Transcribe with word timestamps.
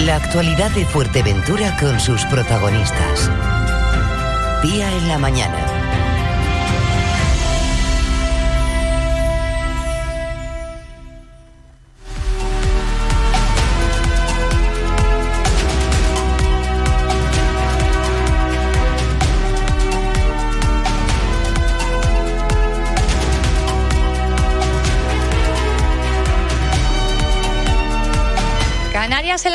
La 0.00 0.16
actualidad 0.16 0.70
de 0.72 0.84
Fuerteventura 0.84 1.74
con 1.80 1.98
sus 1.98 2.22
protagonistas. 2.26 3.30
Día 4.62 4.94
en 4.94 5.08
la 5.08 5.18
mañana. 5.18 5.75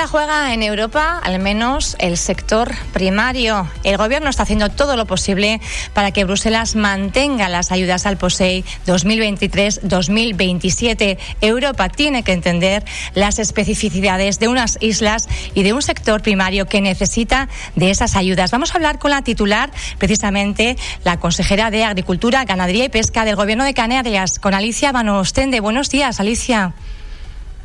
La 0.02 0.08
juega 0.08 0.54
en 0.56 0.64
Europa, 0.64 1.22
al 1.24 1.38
menos 1.38 1.96
el 2.00 2.18
sector 2.18 2.74
primario. 2.92 3.70
El 3.84 3.98
gobierno 3.98 4.32
está 4.32 4.42
haciendo 4.42 4.70
todo 4.70 4.96
lo 4.96 5.06
posible 5.06 5.62
para 5.94 6.10
que 6.10 6.24
Bruselas 6.24 6.76
mantenga 6.76 7.50
las 7.50 7.72
ayudas 7.72 8.08
al 8.08 8.18
POSEI 8.18 8.66
2023-2027. 8.88 11.20
Europa 11.42 11.90
tiene 11.90 12.24
que 12.24 12.32
entender 12.32 12.84
las 13.14 13.38
especificidades 13.38 14.40
de 14.40 14.48
unas 14.48 14.80
islas 14.82 15.30
y 15.54 15.62
de 15.62 15.74
un 15.74 15.84
sector 15.84 16.24
primario 16.24 16.66
que 16.66 16.82
necesita 16.82 17.48
de 17.76 17.92
esas 17.92 18.16
ayudas. 18.16 18.50
Vamos 18.50 18.72
a 18.72 18.78
hablar 18.78 18.98
con 18.98 19.12
la 19.12 19.22
titular, 19.22 19.70
precisamente 20.00 20.78
la 21.04 21.20
consejera 21.20 21.70
de 21.70 21.84
Agricultura, 21.84 22.44
Ganadería 22.46 22.86
y 22.86 22.90
Pesca 22.90 23.24
del 23.24 23.36
Gobierno 23.36 23.66
de 23.66 23.76
Canarias, 23.76 24.40
con 24.40 24.56
Alicia 24.56 24.92
Vanostende. 24.92 25.60
Buenos 25.60 25.92
días, 25.92 26.20
Alicia. 26.20 26.74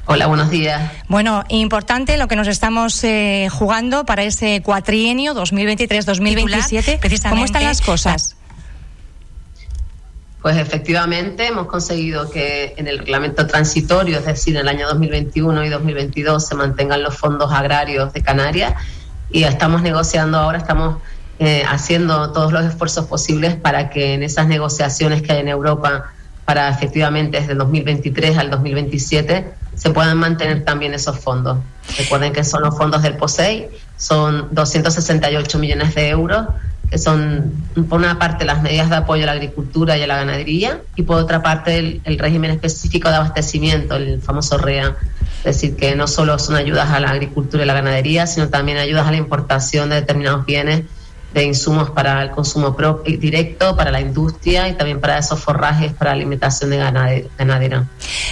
Hola, 0.08 0.28
buenos 0.28 0.50
días. 0.50 0.92
Bueno, 1.08 1.44
importante 1.48 2.16
lo 2.16 2.28
que 2.28 2.36
nos 2.36 2.46
estamos 2.46 3.02
eh, 3.02 3.48
jugando 3.50 4.04
para 4.06 4.22
ese 4.22 4.62
cuatrienio 4.62 5.34
2023-2027. 5.34 7.28
¿Cómo 7.28 7.44
están 7.44 7.64
las 7.64 7.80
cosas? 7.80 8.36
Pues 10.42 10.58
efectivamente 10.58 11.48
hemos 11.48 11.66
conseguido 11.66 12.30
que 12.30 12.74
en 12.76 12.86
el 12.86 13.00
reglamento 13.00 13.48
transitorio, 13.48 14.18
es 14.18 14.26
decir, 14.26 14.54
en 14.54 14.62
el 14.62 14.68
año 14.68 14.86
2021 14.86 15.64
y 15.64 15.68
2022, 15.70 16.46
se 16.46 16.54
mantengan 16.54 17.02
los 17.02 17.16
fondos 17.16 17.52
agrarios 17.52 18.12
de 18.12 18.22
Canarias 18.22 18.74
y 19.28 19.42
estamos 19.42 19.82
negociando 19.82 20.38
ahora, 20.38 20.58
estamos 20.58 20.98
eh, 21.40 21.64
haciendo 21.68 22.30
todos 22.30 22.52
los 22.52 22.64
esfuerzos 22.64 23.06
posibles 23.06 23.56
para 23.56 23.90
que 23.90 24.14
en 24.14 24.22
esas 24.22 24.46
negociaciones 24.46 25.22
que 25.22 25.32
hay 25.32 25.40
en 25.40 25.48
Europa 25.48 26.12
para 26.46 26.68
efectivamente 26.70 27.40
desde 27.40 27.54
2023 27.54 28.38
al 28.38 28.50
2027 28.50 29.52
se 29.74 29.90
puedan 29.90 30.16
mantener 30.16 30.64
también 30.64 30.94
esos 30.94 31.18
fondos. 31.18 31.58
Recuerden 31.98 32.32
que 32.32 32.44
son 32.44 32.62
los 32.62 32.76
fondos 32.78 33.02
del 33.02 33.16
POSEI, 33.16 33.68
son 33.98 34.48
268 34.52 35.58
millones 35.58 35.94
de 35.94 36.08
euros, 36.08 36.46
que 36.88 36.98
son 36.98 37.52
por 37.88 37.98
una 37.98 38.18
parte 38.18 38.44
las 38.44 38.62
medidas 38.62 38.88
de 38.88 38.96
apoyo 38.96 39.24
a 39.24 39.26
la 39.26 39.32
agricultura 39.32 39.98
y 39.98 40.02
a 40.02 40.06
la 40.06 40.16
ganadería 40.16 40.80
y 40.94 41.02
por 41.02 41.18
otra 41.18 41.42
parte 41.42 42.00
el, 42.04 42.18
régimen 42.18 42.52
específico 42.52 43.08
de 43.08 43.16
abastecimiento, 43.16 43.96
el 43.96 44.22
famoso 44.22 44.56
REA. 44.56 44.96
Es 45.38 45.60
decir, 45.60 45.76
que 45.76 45.94
no 45.96 46.06
solo 46.06 46.38
son 46.38 46.56
ayudas 46.56 46.90
a 46.90 47.00
la 47.00 47.10
agricultura 47.10 47.64
y 47.64 47.66
la 47.66 47.74
ganadería, 47.74 48.26
sino 48.26 48.48
también 48.48 48.78
ayudas 48.78 49.06
a 49.06 49.10
la 49.10 49.16
importación 49.16 49.90
de 49.90 49.96
determinados 49.96 50.46
bienes 50.46 50.84
de 51.40 51.44
insumos 51.44 51.90
para 51.90 52.22
el 52.22 52.30
consumo 52.30 52.74
directo, 53.04 53.76
para 53.76 53.90
la 53.90 54.00
industria 54.00 54.68
y 54.68 54.72
también 54.72 55.00
para 55.00 55.18
esos 55.18 55.38
forrajes 55.38 55.92
para 55.92 56.12
alimentación 56.12 56.70
de 56.70 56.78
ganadera. 56.78 57.84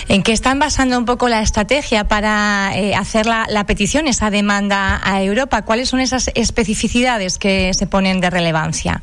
¿En 0.09 0.23
qué 0.23 0.33
están 0.33 0.59
basando 0.59 0.97
un 0.97 1.05
poco 1.05 1.29
la 1.29 1.43
estrategia 1.43 2.05
para 2.05 2.73
eh, 2.75 2.95
hacer 2.95 3.27
la, 3.27 3.47
la, 3.51 3.67
petición, 3.67 4.09
esa 4.09 4.31
demanda 4.31 5.01
a 5.05 5.23
Europa? 5.23 5.63
¿Cuáles 5.63 5.91
son 5.91 6.01
esas 6.01 6.31
especificidades 6.35 7.39
que 7.39 7.75
se 7.75 7.87
ponen 7.87 8.23
de 8.23 8.31
relevancia? 8.31 9.03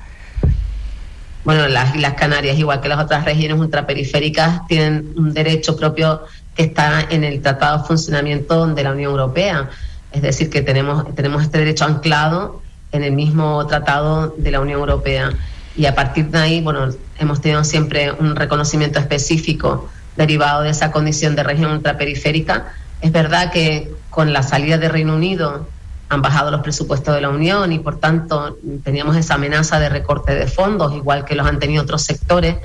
Bueno, 1.44 1.68
las 1.68 1.96
Islas 1.96 2.16
Canarias, 2.16 2.58
igual 2.58 2.82
que 2.82 2.90
las 2.90 3.04
otras 3.04 3.24
regiones 3.24 3.60
ultraperiféricas, 3.60 4.66
tienen 4.68 5.14
un 5.16 5.32
derecho 5.32 5.76
propio 5.76 6.22
que 6.56 6.64
está 6.64 7.06
en 7.10 7.24
el 7.24 7.40
Tratado 7.42 7.80
de 7.80 7.84
Funcionamiento 7.84 8.66
de 8.66 8.84
la 8.84 8.94
Unión 8.94 9.12
Europea. 9.12 9.70
Es 10.12 10.24
decir, 10.24 10.50
que 10.50 10.64
tenemos, 10.64 11.14
tenemos 11.14 11.44
este 11.44 11.60
derecho 11.60 11.86
anclado 11.86 12.62
en 12.92 13.04
el 13.04 13.14
mismo 13.14 13.66
tratado 13.68 14.34
de 14.38 14.52
la 14.52 14.60
Unión 14.60 14.80
Europea. 14.80 15.32
Y 15.76 15.86
a 15.86 15.96
partir 15.96 16.28
de 16.28 16.38
ahí, 16.38 16.62
bueno, 16.62 16.90
hemos 17.20 17.42
tenido 17.42 17.64
siempre 17.64 18.12
un 18.12 18.36
reconocimiento 18.36 19.00
específico 19.00 19.90
derivado 20.18 20.64
de 20.64 20.70
esa 20.70 20.92
condición 20.92 21.36
de 21.36 21.44
región 21.44 21.72
ultraperiférica. 21.72 22.74
Es 23.02 23.12
verdad 23.12 23.52
que 23.52 23.92
con 24.10 24.34
la 24.34 24.44
salida 24.44 24.78
de 24.78 24.90
Reino 24.90 25.16
Unido 25.16 25.68
han 26.10 26.22
bajado 26.22 26.52
los 26.52 26.62
presupuestos 26.62 27.16
de 27.16 27.22
la 27.22 27.30
Unión 27.30 27.72
y 27.72 27.80
por 27.80 28.00
tanto 28.00 28.58
teníamos 28.84 29.16
esa 29.16 29.36
amenaza 29.36 29.80
de 29.80 29.88
recorte 29.88 30.36
de 30.36 30.46
fondos, 30.46 30.94
igual 30.94 31.24
que 31.24 31.36
los 31.36 31.48
han 31.48 31.60
tenido 31.60 31.84
otros 31.84 32.02
sectores, 32.02 32.58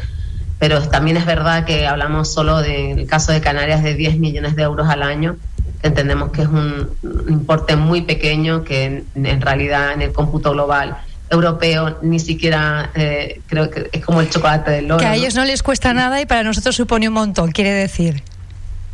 pero 0.58 0.82
también 0.88 1.16
es 1.16 1.26
verdad 1.26 1.64
que 1.64 1.86
hablamos 1.86 2.32
solo 2.32 2.60
del 2.60 3.06
caso 3.06 3.30
de 3.30 3.40
Canarias 3.40 3.84
de 3.84 3.94
10 3.94 4.18
millones 4.18 4.56
de 4.56 4.62
euros 4.62 4.88
al 4.88 5.04
año 5.04 5.36
entendemos 5.82 6.30
que 6.30 6.42
es 6.42 6.48
un, 6.48 6.88
importe 7.28 7.76
muy 7.76 8.02
pequeño 8.02 8.64
que 8.64 9.04
en, 9.14 9.40
realidad 9.40 9.92
en 9.92 10.02
el 10.02 10.12
cómputo 10.12 10.52
global 10.52 10.96
europeo 11.30 11.98
ni 12.02 12.20
siquiera 12.20 12.90
eh, 12.94 13.40
creo 13.46 13.68
que 13.70 13.88
es 13.92 14.04
como 14.04 14.20
el 14.20 14.30
chocolate 14.30 14.70
del 14.70 14.90
oro. 14.90 15.00
Que 15.00 15.06
a 15.06 15.14
ellos 15.14 15.34
no 15.34 15.44
les 15.44 15.62
cuesta 15.62 15.92
nada 15.92 16.20
y 16.20 16.26
para 16.26 16.42
nosotros 16.42 16.76
supone 16.76 17.08
un 17.08 17.14
montón, 17.14 17.50
quiere 17.52 17.72
decir. 17.72 18.22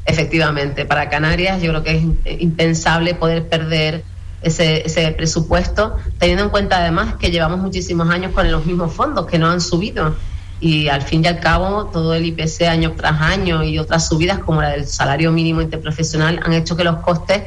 Efectivamente, 0.05 0.85
para 0.85 1.09
Canarias 1.09 1.63
yo 1.63 1.71
creo 1.71 1.83
que 1.83 1.97
es 2.25 2.41
impensable 2.41 3.15
poder 3.15 3.49
perder 3.49 4.03
ese, 4.43 4.85
ese 4.85 5.13
presupuesto, 5.13 5.97
teniendo 6.19 6.45
en 6.45 6.51
cuenta 6.51 6.79
además 6.79 7.15
que 7.15 7.31
llevamos 7.31 7.61
muchísimos 7.61 8.11
años 8.11 8.33
con 8.33 8.51
los 8.51 8.67
mismos 8.67 8.93
fondos 8.93 9.27
que 9.27 9.39
no 9.39 9.49
han 9.49 9.61
subido 9.61 10.17
y 10.63 10.89
al 10.89 11.03
fin 11.03 11.25
y 11.25 11.27
al 11.27 11.41
cabo 11.41 11.87
todo 11.87 12.15
el 12.15 12.25
IPC 12.25 12.63
año 12.69 12.93
tras 12.97 13.21
año 13.21 13.65
y 13.65 13.81
otras 13.81 14.07
subidas 14.07 14.39
como 14.39 14.63
la 14.63 14.71
del 14.71 14.87
salario 14.87 15.33
mínimo 15.33 15.61
interprofesional 15.61 16.39
han 16.45 16.53
hecho 16.53 16.77
que 16.77 16.85
los 16.85 16.99
costes 16.99 17.43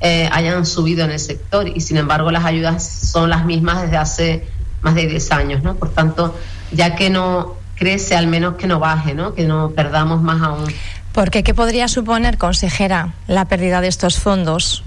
eh, 0.00 0.28
hayan 0.30 0.64
subido 0.64 1.04
en 1.04 1.10
el 1.10 1.18
sector 1.18 1.66
y 1.66 1.80
sin 1.80 1.96
embargo 1.96 2.30
las 2.30 2.44
ayudas 2.44 2.84
son 2.84 3.28
las 3.28 3.44
mismas 3.44 3.82
desde 3.82 3.96
hace 3.96 4.46
más 4.82 4.94
de 4.94 5.08
10 5.08 5.32
años, 5.32 5.62
¿no? 5.64 5.74
Por 5.74 5.90
tanto, 5.90 6.38
ya 6.70 6.94
que 6.94 7.10
no 7.10 7.56
crece, 7.74 8.16
al 8.16 8.28
menos 8.28 8.54
que 8.54 8.68
no 8.68 8.78
baje, 8.78 9.14
¿no? 9.14 9.34
Que 9.34 9.46
no 9.48 9.70
perdamos 9.70 10.22
más 10.22 10.40
aún. 10.40 10.72
Porque 11.12 11.42
¿qué 11.42 11.54
podría 11.54 11.88
suponer, 11.88 12.38
consejera, 12.38 13.14
la 13.26 13.46
pérdida 13.46 13.80
de 13.80 13.88
estos 13.88 14.20
fondos? 14.20 14.84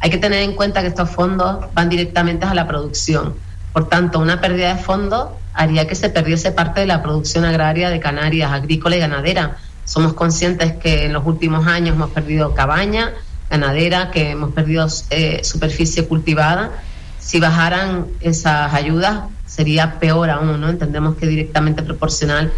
Hay 0.00 0.08
que 0.08 0.16
tener 0.16 0.42
en 0.42 0.54
cuenta 0.54 0.80
que 0.80 0.88
estos 0.88 1.10
fondos 1.10 1.66
van 1.74 1.90
directamente 1.90 2.46
a 2.46 2.54
la 2.54 2.66
producción. 2.66 3.34
Por 3.72 3.88
tanto, 3.88 4.18
una 4.18 4.40
pérdida 4.40 4.74
de 4.74 4.82
fondos 4.82 5.28
haría 5.54 5.86
que 5.86 5.94
se 5.94 6.10
perdiese 6.10 6.52
parte 6.52 6.80
de 6.80 6.86
la 6.86 7.02
producción 7.02 7.44
agraria 7.44 7.90
de 7.90 8.00
Canarias, 8.00 8.52
agrícola 8.52 8.96
y 8.96 9.00
ganadera. 9.00 9.56
Somos 9.84 10.12
conscientes 10.14 10.72
que 10.72 11.06
en 11.06 11.12
los 11.12 11.26
últimos 11.26 11.66
años 11.66 11.96
hemos 11.96 12.10
perdido 12.10 12.54
cabaña, 12.54 13.12
ganadera, 13.48 14.10
que 14.10 14.30
hemos 14.30 14.52
perdido 14.52 14.86
eh, 15.10 15.40
superficie 15.44 16.06
cultivada. 16.06 16.70
Si 17.18 17.40
bajaran 17.40 18.06
esas 18.20 18.72
ayudas 18.72 19.24
sería 19.46 19.98
peor 19.98 20.30
aún, 20.30 20.60
¿no? 20.60 20.68
Entendemos 20.68 21.16
que 21.16 21.26
directamente 21.26 21.82
proporcional 21.82 22.52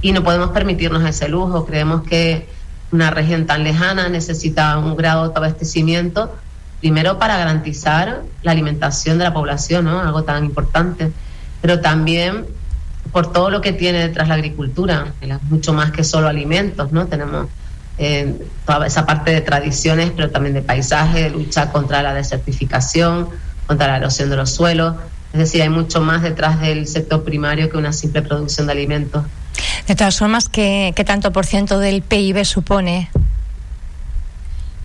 y 0.00 0.12
no 0.12 0.22
podemos 0.22 0.50
permitirnos 0.50 1.04
ese 1.04 1.28
lujo. 1.28 1.66
Creemos 1.66 2.02
que 2.02 2.48
una 2.90 3.10
región 3.10 3.46
tan 3.46 3.64
lejana 3.64 4.08
necesita 4.08 4.78
un 4.78 4.96
grado 4.96 5.28
de 5.28 5.34
abastecimiento, 5.36 6.34
primero 6.80 7.18
para 7.18 7.36
garantizar 7.36 8.22
la 8.42 8.52
alimentación 8.52 9.18
de 9.18 9.24
la 9.24 9.34
población, 9.34 9.84
¿no? 9.84 10.00
Algo 10.00 10.24
tan 10.24 10.44
importante 10.44 11.10
pero 11.60 11.80
también 11.80 12.46
por 13.12 13.32
todo 13.32 13.50
lo 13.50 13.60
que 13.60 13.72
tiene 13.72 13.98
detrás 13.98 14.28
la 14.28 14.34
agricultura, 14.34 15.12
mucho 15.48 15.72
más 15.72 15.90
que 15.92 16.04
solo 16.04 16.28
alimentos, 16.28 16.92
¿no? 16.92 17.06
Tenemos 17.06 17.48
eh, 17.96 18.34
toda 18.66 18.86
esa 18.86 19.06
parte 19.06 19.30
de 19.30 19.40
tradiciones, 19.40 20.12
pero 20.14 20.30
también 20.30 20.54
de 20.54 20.62
paisaje, 20.62 21.22
de 21.22 21.30
lucha 21.30 21.72
contra 21.72 22.02
la 22.02 22.14
desertificación, 22.14 23.28
contra 23.66 23.88
la 23.88 23.96
erosión 23.96 24.30
de 24.30 24.36
los 24.36 24.50
suelos. 24.50 24.96
Es 25.32 25.38
decir, 25.38 25.62
hay 25.62 25.68
mucho 25.68 26.00
más 26.00 26.22
detrás 26.22 26.60
del 26.60 26.86
sector 26.86 27.24
primario 27.24 27.70
que 27.70 27.76
una 27.76 27.92
simple 27.92 28.22
producción 28.22 28.66
de 28.66 28.72
alimentos. 28.72 29.24
De 29.86 29.96
todas 29.96 30.18
formas, 30.18 30.48
¿qué, 30.48 30.92
qué 30.94 31.04
tanto 31.04 31.32
por 31.32 31.46
ciento 31.46 31.78
del 31.78 32.02
PIB 32.02 32.44
supone 32.44 33.10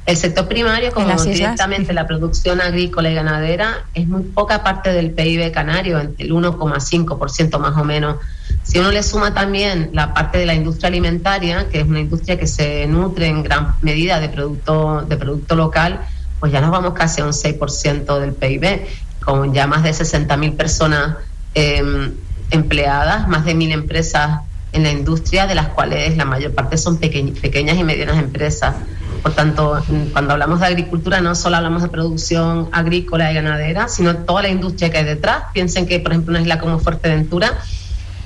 el 0.06 0.18
sector 0.18 0.48
primario, 0.48 0.92
como 0.92 1.16
directamente 1.24 1.94
la 1.94 2.06
producción 2.06 2.60
agrícola 2.60 3.10
y 3.10 3.16
ganadera, 3.16 3.86
es 3.94 4.06
muy 4.06 4.24
poca 4.24 4.62
parte 4.62 4.92
del 4.92 5.12
PIB 5.12 5.52
canario, 5.54 5.98
el 6.00 6.34
1,5% 6.34 7.58
más 7.60 7.78
o 7.78 7.86
menos. 7.86 8.18
Si 8.64 8.80
uno 8.80 8.92
le 8.92 9.02
suma 9.02 9.34
también 9.34 9.92
la 9.94 10.14
parte 10.14 10.38
de 10.40 10.46
la 10.46 10.56
industria 10.56 10.90
alimentaria, 10.90 11.70
que 11.70 11.80
es 11.80 11.88
una 11.88 12.02
industria 12.02 12.38
que 12.38 12.48
se 12.48 12.86
nutre 12.88 13.28
en 13.28 13.44
gran 13.44 13.76
medida 13.82 14.20
de 14.20 14.28
producto, 14.28 15.06
de 15.08 15.16
producto 15.16 15.56
local, 15.56 16.02
pues 16.40 16.52
ya 16.52 16.60
nos 16.60 16.72
vamos 16.72 16.94
casi 16.94 17.22
a 17.22 17.26
un 17.26 17.32
6% 17.32 18.20
del 18.20 18.34
PIB, 18.34 18.86
con 19.24 19.54
ya 19.54 19.68
más 19.68 19.84
de 19.84 19.92
60.000 19.92 20.58
personas 20.58 21.16
em, 21.54 22.12
empleadas, 22.52 23.30
más 23.30 23.46
de 23.46 23.56
1.000 23.56 23.72
empresas 23.72 24.42
en 24.74 24.84
la 24.84 24.92
industria, 24.92 25.48
de 25.48 25.56
las 25.56 25.70
cuales 25.70 26.18
la 26.18 26.26
mayor 26.26 26.54
parte 26.54 26.78
son 26.78 26.98
pequeñas 26.98 27.78
y 27.78 27.84
medianas 27.86 28.18
empresas. 28.18 28.76
Por 29.24 29.32
tanto, 29.32 29.82
cuando 30.12 30.34
hablamos 30.34 30.60
de 30.60 30.66
agricultura 30.66 31.22
no 31.22 31.34
solo 31.34 31.56
hablamos 31.56 31.82
de 31.82 31.88
producción 31.88 32.68
agrícola 32.74 33.32
y 33.32 33.36
ganadera, 33.36 33.88
sino 33.88 34.18
toda 34.18 34.42
la 34.42 34.50
industria 34.50 34.92
que 34.92 34.98
hay 34.98 35.06
detrás. 35.06 35.46
Piensen 35.54 35.88
que, 35.88 36.02
por 36.02 36.12
ejemplo, 36.12 36.32
una 36.32 36.42
isla 36.42 36.60
como 36.60 36.78
Fuerteventura, 36.78 37.58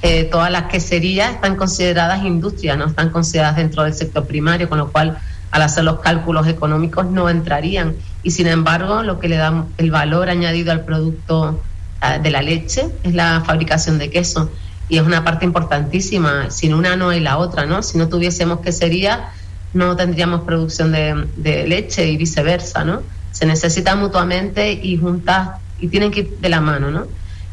eh, 0.01 0.23
todas 0.23 0.51
las 0.51 0.63
queserías 0.63 1.35
están 1.35 1.55
consideradas 1.55 2.25
industrias, 2.25 2.79
no 2.79 2.85
están 2.85 3.11
consideradas 3.11 3.57
dentro 3.57 3.83
del 3.83 3.93
sector 3.93 4.25
primario, 4.25 4.67
con 4.69 4.79
lo 4.79 4.91
cual 4.91 5.19
al 5.51 5.61
hacer 5.61 5.83
los 5.83 5.99
cálculos 5.99 6.47
económicos 6.47 7.05
no 7.05 7.29
entrarían. 7.29 7.95
Y 8.23 8.31
sin 8.31 8.47
embargo, 8.47 9.03
lo 9.03 9.19
que 9.19 9.29
le 9.29 9.37
da 9.37 9.65
el 9.77 9.91
valor 9.91 10.29
añadido 10.29 10.71
al 10.71 10.83
producto 10.83 11.61
ah, 12.01 12.17
de 12.17 12.31
la 12.31 12.41
leche 12.41 12.87
es 13.03 13.13
la 13.13 13.43
fabricación 13.45 13.99
de 13.99 14.09
queso. 14.09 14.49
Y 14.89 14.97
es 14.97 15.03
una 15.03 15.23
parte 15.23 15.45
importantísima. 15.45 16.49
Sin 16.49 16.73
una 16.73 16.95
no 16.95 17.09
hay 17.09 17.19
la 17.19 17.37
otra, 17.37 17.67
¿no? 17.67 17.83
Si 17.83 17.99
no 17.99 18.09
tuviésemos 18.09 18.61
quesería, 18.61 19.29
no 19.73 19.95
tendríamos 19.95 20.41
producción 20.41 20.91
de, 20.91 21.67
leche 21.67 22.07
y 22.07 22.17
viceversa, 22.17 22.83
¿no? 22.83 23.01
Se 23.31 23.45
necesitan 23.45 23.99
mutuamente 23.99 24.71
y 24.71 24.97
juntas 24.97 25.59
y 25.79 25.87
tienen 25.87 26.11
que 26.11 26.21
ir 26.21 26.37
de 26.39 26.49
la 26.49 26.61
mano, 26.61 26.89
¿no? 26.91 27.05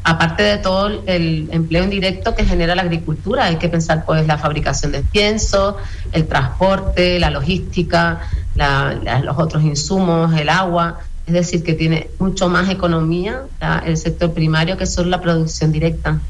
aparte 0.06 0.42
de 0.42 0.58
todo 0.58 1.02
el 1.06 1.48
empleo 1.50 1.82
indirecto 1.82 2.34
que 2.34 2.44
genera 2.44 2.74
la 2.74 2.82
agricultura, 2.82 3.46
hay 3.46 3.56
que 3.56 3.70
pensar 3.70 4.04
pues 4.04 4.26
la 4.26 4.36
fabricación 4.36 4.92
de 4.92 5.00
pienso, 5.00 5.78
el 6.12 6.26
transporte, 6.26 7.18
la 7.18 7.30
logística, 7.30 8.20
los 8.54 9.38
otros 9.38 9.62
insumos, 9.62 10.38
el 10.38 10.50
agua, 10.50 11.00
es 11.26 11.32
decir, 11.32 11.64
que 11.64 11.72
tiene 11.72 12.10
mucho 12.18 12.50
más 12.50 12.68
economía 12.68 13.44
el 13.86 13.96
sector 13.96 14.34
primario 14.34 14.76
que 14.76 14.84
solo 14.84 15.08
la 15.08 15.22
producción 15.22 15.72
directa. 15.72 16.20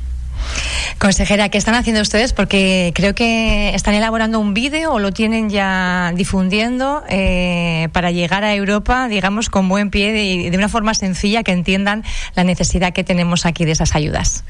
Consejera, 0.99 1.49
¿qué 1.49 1.59
están 1.59 1.75
haciendo 1.75 2.01
ustedes? 2.01 2.33
Porque 2.33 2.93
creo 2.95 3.15
que 3.15 3.75
están 3.75 3.95
elaborando 3.95 4.39
un 4.41 4.55
vídeo 4.55 4.93
o 4.93 4.99
lo 4.99 5.13
tienen 5.13 5.51
ya 5.51 6.13
difundiendo 6.15 7.03
eh, 7.09 7.89
para 7.93 8.11
llegar 8.11 8.45
a 8.45 8.55
Europa, 8.55 9.09
digamos, 9.09 9.51
con 9.51 9.69
buen 9.69 9.91
pie 9.91 10.23
y 10.23 10.51
de 10.51 10.57
una 10.57 10.69
forma 10.69 10.95
sencilla 10.95 11.43
que 11.43 11.53
entiendan 11.53 12.05
la 12.35 12.45
necesidad 12.45 12.93
que 12.93 13.05
tenemos 13.05 13.45
aquí 13.45 13.65
de 13.65 13.73
esas 13.73 13.95
ayudas. 13.95 14.45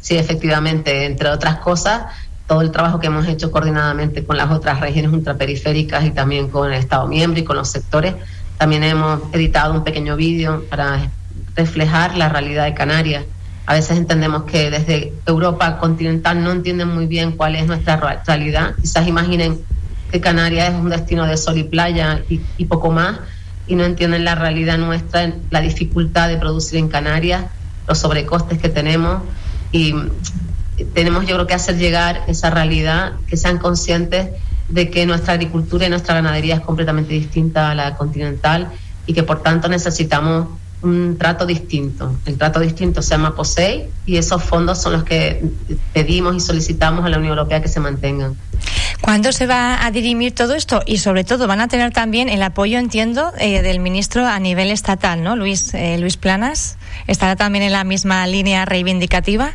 Sí, 0.00 0.16
efectivamente, 0.16 1.06
entre 1.06 1.30
otras 1.30 1.58
cosas, 1.58 2.02
todo 2.46 2.60
el 2.60 2.70
trabajo 2.70 3.00
que 3.00 3.08
hemos 3.08 3.26
hecho 3.26 3.50
coordinadamente 3.50 4.24
con 4.24 4.36
las 4.36 4.50
otras 4.50 4.80
regiones 4.80 5.12
ultraperiféricas 5.12 6.04
y 6.04 6.10
también 6.10 6.48
con 6.48 6.72
el 6.72 6.78
Estado 6.78 7.06
miembro 7.08 7.40
y 7.40 7.44
con 7.44 7.56
los 7.56 7.68
sectores, 7.68 8.14
también 8.56 8.84
hemos 8.84 9.20
editado 9.32 9.74
un 9.74 9.84
pequeño 9.84 10.16
vídeo 10.16 10.64
para 10.70 11.10
reflejar 11.56 12.16
la 12.16 12.28
realidad 12.28 12.64
de 12.64 12.74
Canarias 12.74 13.24
a 13.68 13.74
veces 13.74 13.98
entendemos 13.98 14.44
que 14.44 14.70
desde 14.70 15.12
Europa 15.26 15.76
continental 15.76 16.42
no 16.42 16.52
entienden 16.52 16.88
muy 16.88 17.04
bien 17.04 17.32
cuál 17.32 17.54
es 17.54 17.66
nuestra 17.66 18.22
realidad. 18.26 18.74
Quizás 18.80 19.06
imaginen 19.06 19.60
que 20.10 20.22
Canarias 20.22 20.72
es 20.72 20.80
un 20.80 20.88
destino 20.88 21.26
de 21.26 21.36
sol 21.36 21.58
y 21.58 21.64
playa 21.64 22.22
y, 22.30 22.64
poco 22.64 22.90
más, 22.90 23.18
y 23.66 23.74
no 23.74 23.84
entienden 23.84 24.24
la 24.24 24.36
realidad 24.36 24.78
nuestra, 24.78 25.34
la 25.50 25.60
dificultad 25.60 26.30
de 26.30 26.38
producir 26.38 26.78
en 26.78 26.88
Canarias, 26.88 27.44
los 27.86 27.98
sobrecostes 27.98 28.58
que 28.58 28.70
tenemos. 28.70 29.20
Y 29.70 29.94
tenemos 30.94 31.26
yo 31.26 31.34
creo 31.34 31.46
que 31.46 31.52
hacer 31.52 31.76
llegar 31.76 32.22
esa 32.26 32.48
realidad, 32.48 33.16
que 33.26 33.36
sean 33.36 33.58
conscientes 33.58 34.30
de 34.70 34.88
que 34.88 35.04
nuestra 35.04 35.34
agricultura 35.34 35.84
y 35.84 35.90
nuestra 35.90 36.14
ganadería 36.14 36.54
es 36.54 36.62
completamente 36.62 37.12
distinta 37.12 37.72
a 37.72 37.74
la 37.74 37.96
continental 37.96 38.68
y 39.04 39.12
que 39.12 39.24
por 39.24 39.42
tanto 39.42 39.68
necesitamos 39.68 40.48
un 40.82 41.16
trato 41.18 41.44
distinto. 41.44 42.16
El 42.24 42.38
trato 42.38 42.60
distinto 42.60 43.02
se 43.02 43.10
llama 43.10 43.34
POSEI 43.34 43.88
y 44.06 44.16
esos 44.16 44.42
fondos 44.42 44.80
son 44.80 44.92
los 44.92 45.04
que 45.04 45.44
pedimos 45.92 46.36
y 46.36 46.40
solicitamos 46.40 47.04
a 47.04 47.08
la 47.08 47.18
Unión 47.18 47.32
Europea 47.32 47.60
que 47.60 47.68
se 47.68 47.80
mantengan. 47.80 48.36
¿Cuándo 49.00 49.32
se 49.32 49.46
va 49.46 49.84
a 49.84 49.90
dirimir 49.90 50.34
todo 50.34 50.54
esto? 50.54 50.82
Y 50.86 50.98
sobre 50.98 51.24
todo 51.24 51.46
van 51.46 51.60
a 51.60 51.68
tener 51.68 51.92
también 51.92 52.28
el 52.28 52.42
apoyo, 52.42 52.78
entiendo, 52.78 53.32
eh, 53.38 53.62
del 53.62 53.80
ministro 53.80 54.26
a 54.26 54.38
nivel 54.38 54.70
estatal, 54.70 55.22
¿no? 55.22 55.36
Luis, 55.36 55.72
eh, 55.74 55.98
Luis 55.98 56.16
Planas, 56.16 56.76
¿estará 57.06 57.36
también 57.36 57.64
en 57.64 57.72
la 57.72 57.84
misma 57.84 58.26
línea 58.26 58.64
reivindicativa? 58.64 59.52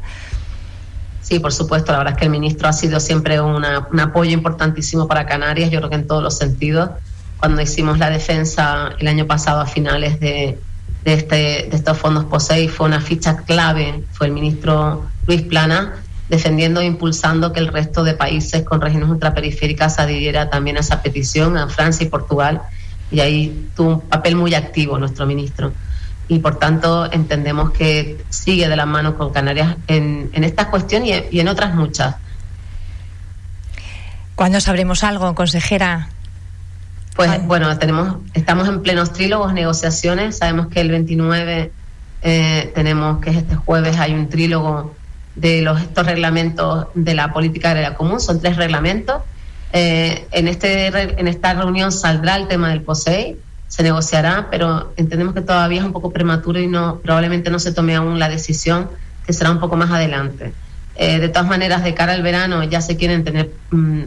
Sí, 1.22 1.40
por 1.40 1.54
supuesto. 1.54 1.92
La 1.92 2.00
verdad 2.00 2.14
es 2.14 2.20
que 2.20 2.26
el 2.26 2.32
ministro 2.32 2.68
ha 2.68 2.74
sido 2.74 3.00
siempre 3.00 3.40
un 3.40 3.64
apoyo 4.00 4.32
importantísimo 4.32 5.08
para 5.08 5.26
Canarias, 5.26 5.72
yo 5.72 5.80
creo 5.80 5.90
que 5.90 5.96
en 5.96 6.08
todos 6.08 6.24
los 6.24 6.38
sentidos. 6.38 6.90
Cuando 7.38 7.62
hicimos 7.62 7.98
la 7.98 8.10
defensa 8.10 8.92
el 9.00 9.08
año 9.08 9.26
pasado 9.26 9.62
a 9.62 9.66
finales 9.66 10.20
de, 10.20 10.58
de, 11.04 11.14
este, 11.14 11.36
de 11.70 11.76
estos 11.76 11.98
fondos 11.98 12.26
POSEI 12.26 12.68
fue 12.68 12.88
una 12.88 13.02
ficha 13.02 13.38
clave, 13.38 14.04
fue 14.12 14.28
el 14.28 14.34
ministro 14.34 15.06
Luis 15.28 15.42
Plana, 15.42 15.94
defendiendo 16.30 16.82
e 16.82 16.86
impulsando 16.86 17.52
que 17.52 17.60
el 17.60 17.68
resto 17.68 18.04
de 18.04 18.14
países 18.14 18.64
con 18.64 18.82
regiones 18.82 19.10
ultraperiféricas 19.10 20.00
adhiriera 20.00 20.50
también 20.50 20.78
a 20.78 20.80
esa 20.80 21.02
petición, 21.02 21.58
a 21.58 21.68
Francia 21.68 22.06
y 22.06 22.10
Portugal, 22.10 22.62
y 23.12 23.20
ahí 23.20 23.70
tuvo 23.76 23.90
un 23.90 24.02
papel 24.02 24.36
muy 24.36 24.56
activo 24.56 24.98
nuestro 24.98 25.26
ministro. 25.26 25.74
Y 26.30 26.40
por 26.40 26.58
tanto 26.58 27.12
entendemos 27.12 27.72
que 27.72 28.24
sigue 28.30 28.70
de 28.70 28.76
la 28.76 28.86
mano 28.86 29.18
con 29.18 29.32
Canarias 29.32 29.76
en, 29.88 30.30
en 30.34 30.44
esta 30.44 30.70
cuestión 30.70 31.06
y, 31.06 31.12
y 31.32 31.40
en 31.42 31.48
otras 31.50 31.76
muchas. 31.76 32.16
¿Cuándo 34.36 34.60
sabremos 34.62 35.04
algo, 35.04 35.36
consejera? 35.36 36.10
Pues 37.16 37.46
bueno, 37.46 37.78
tenemos, 37.78 38.18
estamos 38.34 38.68
en 38.68 38.82
plenos 38.82 39.14
trílogos, 39.14 39.54
negociaciones. 39.54 40.38
Sabemos 40.38 40.68
que 40.68 40.82
el 40.82 40.90
29 40.90 41.72
eh, 42.24 42.72
tenemos 42.74 43.22
que 43.22 43.30
es 43.30 43.38
este 43.38 43.56
jueves 43.56 44.00
hay 44.00 44.14
un 44.14 44.30
trílogo 44.30 44.96
de 45.36 45.62
los 45.62 45.82
estos 45.82 46.06
reglamentos 46.06 46.88
de 46.96 47.14
la 47.14 47.32
política 47.32 47.70
agraria 47.70 47.94
común. 47.94 48.20
Son 48.20 48.42
tres 48.42 48.58
reglamentos. 48.58 49.22
Eh, 49.74 50.28
en 50.32 50.48
este 50.48 50.88
en 50.88 51.28
esta 51.28 51.54
reunión 51.54 51.92
saldrá 51.92 52.36
el 52.36 52.48
tema 52.48 52.70
del 52.70 52.82
POSEI, 52.82 53.38
se 53.68 53.84
negociará, 53.84 54.48
pero 54.50 54.94
entendemos 54.98 55.36
que 55.36 55.42
todavía 55.42 55.80
es 55.80 55.86
un 55.86 55.94
poco 55.94 56.12
prematuro 56.12 56.60
y 56.60 56.68
no 56.68 57.00
probablemente 57.00 57.50
no 57.52 57.60
se 57.60 57.72
tome 57.72 57.96
aún 57.96 58.18
la 58.18 58.30
decisión, 58.30 58.90
que 59.26 59.34
será 59.34 59.52
un 59.52 59.60
poco 59.60 59.76
más 59.76 59.92
adelante. 59.92 60.54
Eh, 60.96 61.20
de 61.20 61.30
todas 61.30 61.48
maneras, 61.48 61.84
de 61.84 61.94
cara 61.94 62.14
al 62.14 62.22
verano 62.22 62.64
ya 62.64 62.82
se 62.82 62.98
quieren 62.98 63.24
tener 63.24 63.52
mm, 63.72 64.02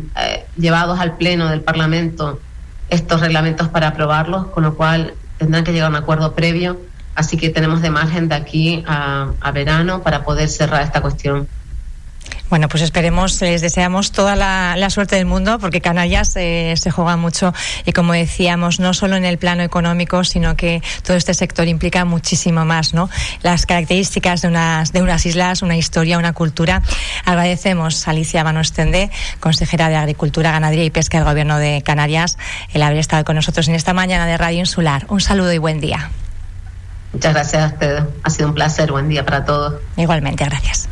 llevados 0.56 0.98
al 1.00 1.16
pleno 1.16 1.48
del 1.48 1.60
Parlamento 1.60 2.40
estos 2.90 3.20
reglamentos 3.20 3.68
para 3.68 3.88
aprobarlos, 3.88 4.48
con 4.48 4.62
lo 4.62 4.74
cual 4.74 5.14
tendrán 5.38 5.64
que 5.64 5.72
llegar 5.72 5.86
a 5.86 5.90
un 5.90 5.96
acuerdo 5.96 6.34
previo. 6.34 6.78
Así 7.14 7.36
que 7.36 7.48
tenemos 7.48 7.80
de 7.80 7.90
margen 7.90 8.28
de 8.28 8.34
aquí 8.34 8.84
a, 8.86 9.32
verano 9.52 10.02
para 10.02 10.22
poder 10.22 10.48
cerrar 10.48 10.82
esta 10.82 11.00
cuestión. 11.00 11.48
Bueno, 12.48 12.68
pues 12.68 12.84
esperemos, 12.84 13.40
les 13.40 13.60
deseamos 13.60 14.12
toda 14.12 14.36
la, 14.36 14.88
suerte 14.90 15.16
del 15.16 15.26
mundo, 15.26 15.58
porque 15.58 15.80
Canarias 15.80 16.32
eh, 16.36 16.74
se 16.76 16.92
juega 16.92 17.16
mucho 17.16 17.52
y 17.84 17.92
como 17.92 18.12
decíamos, 18.12 18.78
no 18.78 18.94
solo 18.94 19.16
en 19.16 19.24
el 19.24 19.36
plano 19.36 19.64
económico, 19.64 20.22
sino 20.22 20.54
que 20.54 20.80
todo 21.02 21.16
este 21.16 21.34
sector 21.34 21.66
implica 21.66 22.04
muchísimo 22.04 22.64
más, 22.64 22.94
¿no? 22.94 23.10
Las 23.42 23.66
características 23.66 24.42
de 24.42 24.48
unas, 24.48 24.92
de 24.92 25.02
unas 25.02 25.26
islas, 25.26 25.62
una 25.62 25.76
historia, 25.76 26.18
una 26.18 26.34
cultura. 26.34 26.82
Agradecemos 27.24 28.06
a 28.06 28.12
Alicia 28.12 28.44
Manostende, 28.44 29.10
consejera 29.40 29.88
de 29.88 29.96
Agricultura, 29.96 30.52
Ganadería 30.52 30.84
y 30.84 30.90
Pesca 30.90 31.18
del 31.18 31.26
Gobierno 31.26 31.58
de 31.58 31.82
Canarias, 31.82 32.38
el 32.72 32.82
haber 32.82 32.98
estado 32.98 33.24
con 33.24 33.34
nosotros 33.34 33.66
en 33.66 33.74
esta 33.74 33.92
mañana 33.92 34.24
de 34.24 34.38
Radio 34.38 34.60
Insular. 34.60 35.04
Un 35.08 35.20
saludo 35.20 35.52
y 35.52 35.58
buen 35.58 35.80
día. 35.80 36.10
Muchas 37.12 37.34
gracias 37.34 37.62
a 37.64 37.66
ustedes. 37.66 38.04
Ha 38.22 38.30
sido 38.30 38.48
un 38.48 38.54
placer. 38.54 38.92
Buen 38.92 39.08
día 39.08 39.24
para 39.24 39.44
todos. 39.44 39.80
Igualmente, 39.96 40.44
gracias. 40.44 40.88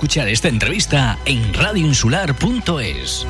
Escuchar 0.00 0.30
esta 0.30 0.48
entrevista 0.48 1.18
en 1.26 1.52
radioinsular.es. 1.52 3.26